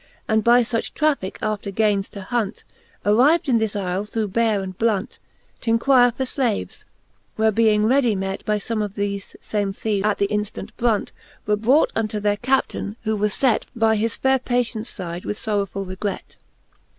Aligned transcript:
And 0.27 0.43
by 0.43 0.63
fuch 0.63 0.95
trafficke 0.95 1.37
after 1.43 1.69
gaines 1.69 2.09
to 2.09 2.23
hunt, 2.23 2.63
Arrived 3.05 3.47
in 3.47 3.59
this 3.59 3.75
Ifle, 3.75 4.11
though 4.11 4.25
bare 4.25 4.63
and 4.63 4.75
blunt, 4.75 5.19
T' 5.59 5.69
inquire 5.69 6.11
for 6.11 6.25
Haves; 6.41 6.85
where 7.35 7.51
being 7.51 7.85
readie 7.85 8.15
met 8.15 8.43
By 8.43 8.57
fome 8.57 8.83
of 8.83 8.93
thefe 8.93 9.35
fame 9.41 9.73
theeves 9.75 10.03
at 10.07 10.17
th' 10.17 10.21
inftant 10.27 10.71
brunt. 10.75 11.11
Were 11.45 11.55
brought 11.55 11.91
unto 11.95 12.19
their 12.19 12.37
Captaine, 12.37 12.95
who 13.03 13.15
was 13.15 13.35
fet 13.35 13.67
By 13.75 13.95
his 13.95 14.17
faire 14.17 14.39
patients 14.39 14.89
fide 14.89 15.23
with 15.23 15.37
forrowfuU 15.37 15.87
regret. 15.89 16.35